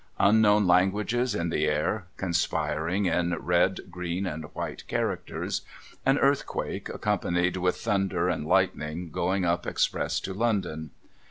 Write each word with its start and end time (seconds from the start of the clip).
Unknown 0.17 0.65
languages 0.65 1.35
in 1.35 1.49
the 1.49 1.65
air, 1.67 2.07
conspiring 2.17 3.05
in 3.05 3.35
red, 3.35 3.81
green, 3.91 4.25
and 4.25 4.45
white 4.55 4.87
characters. 4.87 5.61
An 6.07 6.17
earthquake, 6.17 6.89
accompanied 6.89 7.57
with 7.57 7.77
thunder 7.77 8.27
and 8.27 8.47
lightning, 8.47 9.11
going 9.11 9.45
up 9.45 9.67
express 9.67 10.19
to 10.21 10.33
London. 10.33 10.89